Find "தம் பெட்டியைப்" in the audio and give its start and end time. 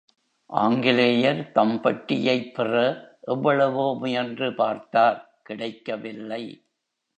1.51-2.55